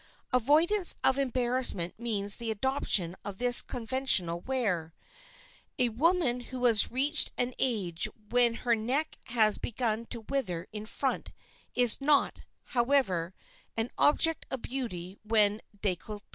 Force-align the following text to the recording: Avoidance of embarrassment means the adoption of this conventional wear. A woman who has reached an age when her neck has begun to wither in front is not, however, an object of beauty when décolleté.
Avoidance 0.33 0.95
of 1.03 1.19
embarrassment 1.19 1.99
means 1.99 2.37
the 2.37 2.49
adoption 2.49 3.15
of 3.23 3.37
this 3.37 3.61
conventional 3.61 4.39
wear. 4.39 4.95
A 5.77 5.89
woman 5.89 6.39
who 6.39 6.65
has 6.65 6.89
reached 6.89 7.31
an 7.37 7.53
age 7.59 8.07
when 8.31 8.55
her 8.65 8.73
neck 8.75 9.19
has 9.25 9.59
begun 9.59 10.07
to 10.07 10.21
wither 10.21 10.67
in 10.73 10.87
front 10.87 11.31
is 11.75 12.01
not, 12.01 12.39
however, 12.63 13.35
an 13.77 13.91
object 13.95 14.47
of 14.49 14.63
beauty 14.63 15.19
when 15.23 15.61
décolleté. 15.83 16.21